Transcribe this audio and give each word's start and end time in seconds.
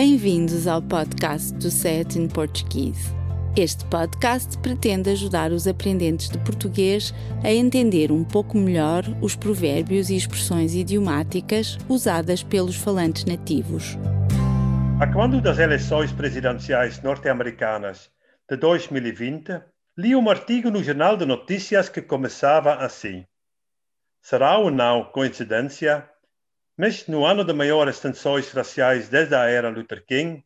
Bem-vindos 0.00 0.68
ao 0.68 0.80
podcast 0.80 1.52
do 1.54 1.72
Set 1.72 2.16
in 2.16 2.28
Portuguese. 2.28 3.12
Este 3.56 3.84
podcast 3.86 4.56
pretende 4.58 5.10
ajudar 5.10 5.50
os 5.50 5.66
aprendentes 5.66 6.28
de 6.28 6.38
português 6.38 7.12
a 7.42 7.50
entender 7.50 8.12
um 8.12 8.22
pouco 8.22 8.56
melhor 8.56 9.02
os 9.20 9.34
provérbios 9.34 10.08
e 10.08 10.14
expressões 10.14 10.72
idiomáticas 10.72 11.76
usadas 11.88 12.44
pelos 12.44 12.76
falantes 12.76 13.24
nativos. 13.24 13.98
A 15.00 15.12
quando 15.12 15.40
das 15.40 15.58
eleições 15.58 16.12
presidenciais 16.12 17.02
norte-americanas 17.02 18.08
de 18.48 18.56
2020, 18.56 19.60
li 19.96 20.14
um 20.14 20.30
artigo 20.30 20.70
no 20.70 20.80
Jornal 20.80 21.16
de 21.16 21.26
Notícias 21.26 21.88
que 21.88 22.02
começava 22.02 22.74
assim: 22.74 23.26
Será 24.22 24.58
ou 24.58 24.70
não 24.70 25.06
coincidência 25.06 26.08
mas 26.78 27.08
no 27.08 27.26
ano 27.26 27.44
de 27.44 27.52
maiores 27.52 27.98
tensões 27.98 28.52
raciais 28.52 29.08
desde 29.08 29.34
a 29.34 29.46
era 29.46 29.68
Luther 29.68 30.06
King, 30.06 30.44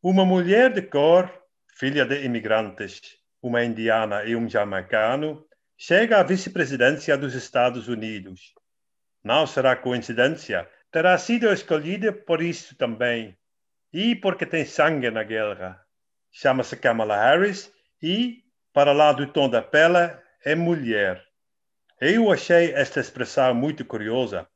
uma 0.00 0.24
mulher 0.24 0.72
de 0.72 0.80
cor, 0.80 1.28
filha 1.74 2.06
de 2.06 2.24
imigrantes, 2.24 3.18
uma 3.42 3.64
indiana 3.64 4.22
e 4.22 4.36
um 4.36 4.48
jamaicano, 4.48 5.44
chega 5.76 6.20
à 6.20 6.22
vice-presidência 6.22 7.18
dos 7.18 7.34
Estados 7.34 7.88
Unidos. 7.88 8.54
Não 9.24 9.44
será 9.44 9.74
coincidência, 9.74 10.70
terá 10.92 11.18
sido 11.18 11.52
escolhida 11.52 12.12
por 12.12 12.40
isso 12.40 12.76
também, 12.76 13.36
e 13.92 14.14
porque 14.14 14.46
tem 14.46 14.64
sangue 14.64 15.10
na 15.10 15.24
guerra. 15.24 15.84
Chama-se 16.30 16.76
Kamala 16.76 17.16
Harris 17.16 17.72
e, 18.00 18.44
para 18.72 18.92
lá 18.92 19.12
do 19.12 19.26
tom 19.26 19.50
da 19.50 19.60
pele, 19.60 20.16
é 20.44 20.54
mulher. 20.54 21.20
Eu 22.00 22.30
achei 22.30 22.72
esta 22.72 23.00
expressão 23.00 23.52
muito 23.52 23.84
curiosa, 23.84 24.48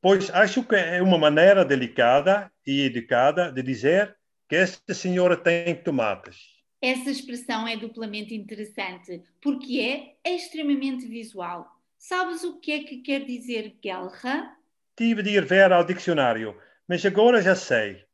pois 0.00 0.30
acho 0.30 0.62
que 0.62 0.76
é 0.76 1.02
uma 1.02 1.18
maneira 1.18 1.64
delicada 1.64 2.50
e 2.66 2.82
educada 2.82 3.50
de 3.50 3.62
dizer 3.62 4.16
que 4.48 4.56
esta 4.56 4.94
senhora 4.94 5.36
tem 5.36 5.74
tomates. 5.74 6.58
Essa 6.80 7.10
expressão 7.10 7.66
é 7.66 7.76
duplamente 7.76 8.34
interessante 8.34 9.22
porque 9.42 10.16
é 10.24 10.34
extremamente 10.34 11.06
visual. 11.06 11.66
Sabes 11.98 12.44
o 12.44 12.60
que 12.60 12.72
é 12.72 12.84
que 12.84 12.98
quer 12.98 13.24
dizer 13.24 13.76
guerra? 13.82 14.56
Tive 14.96 15.22
de 15.22 15.30
ir 15.30 15.44
ver 15.44 15.72
ao 15.72 15.84
dicionário, 15.84 16.56
mas 16.86 17.04
agora 17.04 17.42
já 17.42 17.56
sei. 17.56 18.04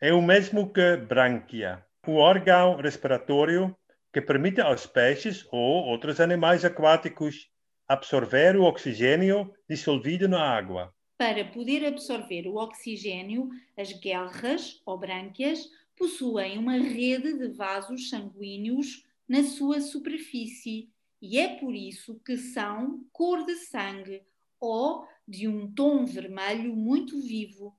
É 0.00 0.12
o 0.12 0.22
mesmo 0.22 0.72
que 0.72 0.96
brânquia, 0.96 1.84
o 2.06 2.14
órgão 2.16 2.76
respiratório 2.76 3.76
que 4.12 4.20
permite 4.20 4.60
aos 4.60 4.86
peixes 4.86 5.46
ou 5.50 5.84
outros 5.86 6.20
animais 6.20 6.64
aquáticos 6.64 7.50
absorver 7.88 8.56
o 8.56 8.64
oxigênio 8.64 9.52
dissolvido 9.68 10.28
na 10.28 10.42
água. 10.42 10.94
Para 11.18 11.44
poder 11.44 11.84
absorver 11.86 12.46
o 12.46 12.56
oxigênio, 12.56 13.48
as 13.76 13.92
guerras 13.92 14.82
ou 14.84 14.98
brânquias 14.98 15.68
possuem 15.96 16.58
uma 16.58 16.76
rede 16.76 17.38
de 17.38 17.48
vasos 17.48 18.10
sanguíneos 18.10 19.06
na 19.28 19.42
sua 19.42 19.80
superfície 19.80 20.90
e 21.20 21.38
é 21.38 21.56
por 21.56 21.74
isso 21.74 22.20
que 22.24 22.36
são 22.36 23.04
cor 23.12 23.44
de 23.46 23.54
sangue 23.54 24.22
ou 24.60 25.06
de 25.26 25.48
um 25.48 25.72
tom 25.72 26.04
vermelho 26.04 26.76
muito 26.76 27.20
vivo. 27.20 27.76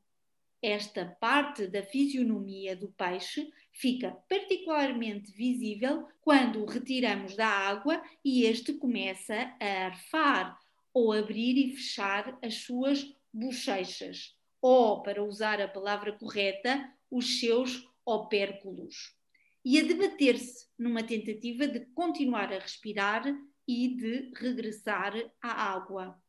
Esta 0.70 1.06
parte 1.06 1.66
da 1.66 1.82
fisionomia 1.82 2.76
do 2.76 2.90
peixe 2.90 3.50
fica 3.72 4.12
particularmente 4.28 5.32
visível 5.32 6.06
quando 6.20 6.62
o 6.62 6.66
retiramos 6.66 7.38
da 7.38 7.48
água 7.48 8.04
e 8.22 8.44
este 8.44 8.74
começa 8.74 9.34
a 9.62 9.86
arfar 9.86 10.60
ou 10.94 11.14
abrir 11.14 11.56
e 11.58 11.74
fechar 11.74 12.38
as 12.44 12.56
suas 12.56 13.16
bochechas, 13.34 14.36
ou, 14.62 15.02
para 15.04 15.24
usar 15.24 15.62
a 15.62 15.70
palavra 15.70 16.12
correta, 16.12 16.94
os 17.10 17.40
seus 17.40 17.88
opérculos, 18.06 19.16
e 19.64 19.80
a 19.80 19.84
debater-se 19.84 20.68
numa 20.78 21.02
tentativa 21.02 21.66
de 21.66 21.86
continuar 21.96 22.52
a 22.52 22.60
respirar 22.60 23.24
e 23.66 23.96
de 23.96 24.34
regressar 24.36 25.14
à 25.42 25.72
água. 25.72 26.22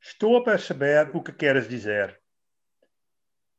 Estou 0.00 0.36
a 0.36 0.44
perceber 0.44 1.10
o 1.16 1.20
que 1.20 1.32
queres 1.32 1.68
dizer. 1.68 2.21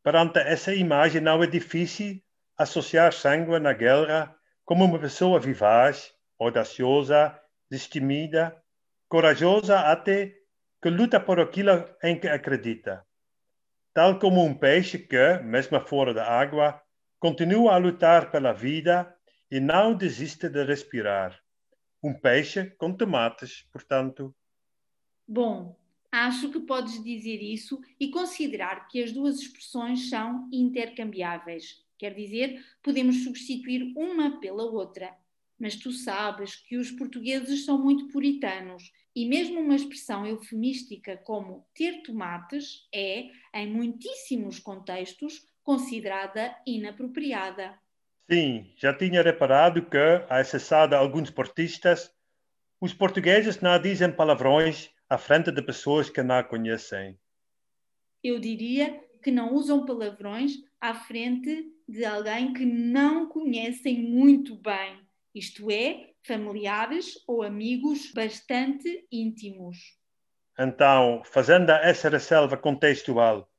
Perante 0.04 0.40
essa 0.40 0.76
imagem, 0.76 1.22
não 1.22 1.42
é 1.42 1.48
difícil 1.48 2.22
associar 2.58 3.14
sangue 3.14 3.58
na 3.60 3.72
guerra 3.72 4.36
como 4.66 4.84
uma 4.84 5.00
pessoa 5.00 5.40
vivaz, 5.40 6.14
audaciosa, 6.40 7.40
destemida, 7.70 8.56
corajosa 9.08 9.80
até 9.80 10.36
que 10.82 10.90
luta 10.90 11.20
por 11.20 11.40
aquilo 11.40 11.90
em 12.04 12.20
que 12.20 12.28
acredita. 12.28 13.06
Tal 13.94 14.20
como 14.20 14.44
um 14.44 14.54
peixe 14.54 14.98
que, 14.98 15.38
mesmo 15.38 15.80
fora 15.80 16.14
da 16.14 16.28
água, 16.28 16.82
continua 17.20 17.74
a 17.74 17.78
lutar 17.78 18.30
pela 18.32 18.52
vida 18.52 19.16
e 19.50 19.60
não 19.60 19.96
desiste 19.96 20.50
de 20.50 20.64
respirar. 20.64 21.40
Um 22.04 22.14
peixe 22.14 22.72
com 22.72 22.92
tomates, 22.92 23.66
portanto. 23.72 24.36
Bom, 25.26 25.78
acho 26.14 26.50
que 26.52 26.60
podes 26.60 27.04
dizer 27.04 27.42
isso 27.42 27.82
e 28.00 28.10
considerar 28.10 28.88
que 28.88 29.02
as 29.02 29.12
duas 29.12 29.40
expressões 29.40 30.10
são 30.10 30.48
intercambiáveis. 30.52 31.84
Quer 31.98 32.14
dizer, 32.14 32.64
podemos 32.84 33.24
substituir 33.24 33.92
uma 33.98 34.40
pela 34.40 34.64
outra. 34.64 35.12
Mas 35.60 35.76
tu 35.76 35.92
sabes 35.92 36.56
que 36.56 36.78
os 36.78 36.92
portugueses 36.92 37.66
são 37.66 37.82
muito 37.82 38.10
puritanos 38.10 38.92
e 39.16 39.26
mesmo 39.26 39.60
uma 39.60 39.76
expressão 39.76 40.26
eufemística 40.28 41.18
como 41.18 41.66
ter 41.74 42.04
tomates 42.04 42.88
é, 42.94 43.30
em 43.54 43.68
muitíssimos 43.72 44.60
contextos, 44.60 45.44
considerada 45.64 46.56
inapropriada. 46.68 47.74
Sim, 48.30 48.72
já 48.78 48.94
tinha 48.94 49.24
reparado 49.24 49.84
que, 49.84 49.98
a 50.30 50.42
exceção 50.42 50.88
de 50.88 50.96
alguns 50.96 51.32
portistas, 51.32 52.14
os 52.80 52.94
portugueses 52.94 53.60
não 53.62 53.80
dizem 53.82 54.12
palavrões 54.12 54.92
à 55.10 55.18
frente 55.18 55.52
de 55.52 55.62
pessoas 55.62 56.10
que 56.10 56.24
não 56.24 56.44
conhecem. 56.44 57.18
Eu 58.24 58.40
diria 58.40 59.04
que 59.22 59.32
não 59.32 59.54
usam 59.54 59.86
palavrões 59.86 60.54
à 60.80 60.94
frente 60.94 61.72
de 61.88 62.04
alguém 62.06 62.54
que 62.54 62.66
não 62.66 63.28
conhecem 63.28 64.02
muito 64.02 64.56
bem, 64.56 65.00
isto 65.34 65.70
é, 65.72 66.12
familiares 66.26 67.22
ou 67.28 67.44
amigos 67.44 68.12
bastante 68.12 69.06
íntimos. 69.12 69.98
Então, 70.58 71.22
fazendo 71.26 71.72
essa 71.72 72.10
ressalva 72.10 72.58
contextual, 72.58 73.50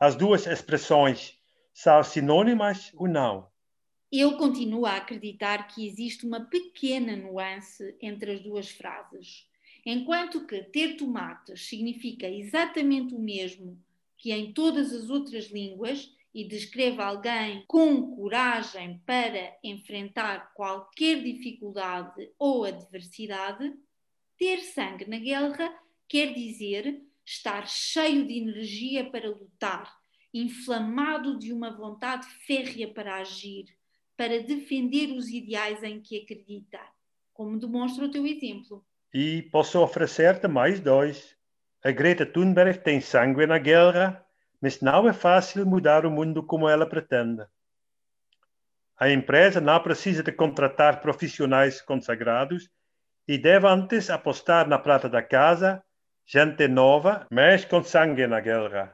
as 0.00 0.16
duas 0.16 0.46
expressões 0.46 1.38
são 1.74 2.02
sinônimas 2.02 2.92
ou 2.94 3.08
não? 3.08 3.48
Eu 4.10 4.38
continuo 4.38 4.86
a 4.86 4.96
acreditar 4.96 5.66
que 5.68 5.86
existe 5.86 6.26
uma 6.26 6.40
pequena 6.40 7.14
nuance 7.14 7.96
entre 8.00 8.32
as 8.32 8.40
duas 8.40 8.70
frases. 8.70 9.46
Enquanto 9.90 10.46
que 10.46 10.64
ter 10.64 10.98
tomates 10.98 11.66
significa 11.66 12.28
exatamente 12.28 13.14
o 13.14 13.18
mesmo 13.18 13.82
que 14.18 14.30
em 14.30 14.52
todas 14.52 14.92
as 14.92 15.08
outras 15.08 15.50
línguas, 15.50 16.14
e 16.34 16.44
descreve 16.44 17.00
alguém 17.00 17.64
com 17.66 18.14
coragem 18.14 19.00
para 19.06 19.56
enfrentar 19.64 20.52
qualquer 20.52 21.22
dificuldade 21.22 22.30
ou 22.38 22.66
adversidade, 22.66 23.74
ter 24.36 24.58
sangue 24.58 25.06
na 25.06 25.18
guerra 25.18 25.74
quer 26.06 26.34
dizer 26.34 27.02
estar 27.24 27.66
cheio 27.66 28.26
de 28.26 28.40
energia 28.40 29.08
para 29.08 29.30
lutar, 29.30 29.98
inflamado 30.34 31.38
de 31.38 31.50
uma 31.50 31.74
vontade 31.74 32.26
férrea 32.46 32.92
para 32.92 33.16
agir, 33.16 33.74
para 34.18 34.42
defender 34.42 35.12
os 35.12 35.30
ideais 35.30 35.82
em 35.82 35.98
que 35.98 36.18
acredita, 36.18 36.78
como 37.32 37.58
demonstra 37.58 38.04
o 38.04 38.10
teu 38.10 38.26
exemplo. 38.26 38.86
E 39.12 39.42
posso 39.50 39.80
oferecer-te 39.80 40.48
mais 40.48 40.80
dois. 40.80 41.36
A 41.84 41.90
Greta 41.90 42.26
Thunberg 42.26 42.78
tem 42.78 43.00
sangue 43.00 43.46
na 43.46 43.58
guerra 43.58 44.24
mas 44.60 44.80
não 44.80 45.08
é 45.08 45.12
fácil 45.12 45.66
mudar 45.66 46.04
o 46.04 46.10
mundo 46.10 46.42
como 46.42 46.68
ela 46.68 46.86
pretende. 46.86 47.44
A 48.98 49.08
empresa 49.10 49.60
não 49.60 49.80
precisa 49.80 50.22
de 50.22 50.32
contratar 50.32 51.00
profissionais 51.00 51.80
consagrados 51.80 52.68
e 53.26 53.38
deve 53.38 53.66
antes 53.66 54.10
apostar 54.10 54.66
na 54.66 54.78
prata 54.78 55.08
da 55.08 55.22
casa, 55.22 55.82
gente 56.26 56.66
nova, 56.66 57.26
mas 57.30 57.64
com 57.64 57.82
sangue 57.82 58.26
na 58.26 58.40
guerra. 58.40 58.90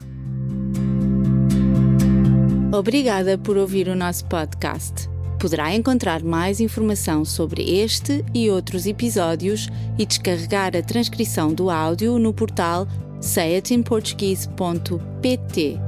Obrigada 2.72 3.38
por 3.38 3.56
ouvir 3.56 3.88
o 3.88 3.94
nosso 3.94 4.28
podcast. 4.28 5.13
Poderá 5.44 5.74
encontrar 5.74 6.22
mais 6.22 6.58
informação 6.58 7.22
sobre 7.22 7.78
este 7.78 8.24
e 8.32 8.48
outros 8.48 8.86
episódios 8.86 9.68
e 9.98 10.06
descarregar 10.06 10.74
a 10.74 10.80
transcrição 10.80 11.52
do 11.52 11.68
áudio 11.68 12.18
no 12.18 12.32
portal 12.32 12.88
sayatinportuguese.pt. 13.20 15.78